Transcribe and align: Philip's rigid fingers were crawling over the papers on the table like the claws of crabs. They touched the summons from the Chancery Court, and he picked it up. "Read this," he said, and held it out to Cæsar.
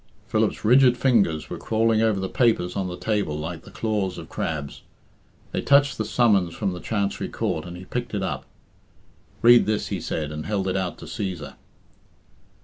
Philip's 0.25 0.65
rigid 0.65 0.97
fingers 0.97 1.47
were 1.51 1.59
crawling 1.59 2.01
over 2.01 2.19
the 2.19 2.27
papers 2.27 2.75
on 2.75 2.87
the 2.87 2.97
table 2.97 3.37
like 3.37 3.61
the 3.65 3.69
claws 3.69 4.17
of 4.17 4.29
crabs. 4.29 4.81
They 5.51 5.61
touched 5.61 5.99
the 5.99 6.05
summons 6.05 6.55
from 6.55 6.73
the 6.73 6.79
Chancery 6.79 7.29
Court, 7.29 7.65
and 7.65 7.77
he 7.77 7.85
picked 7.85 8.15
it 8.15 8.23
up. 8.23 8.45
"Read 9.43 9.67
this," 9.67 9.89
he 9.89 10.01
said, 10.01 10.31
and 10.31 10.47
held 10.47 10.67
it 10.67 10.75
out 10.75 10.97
to 10.97 11.05
Cæsar. 11.05 11.53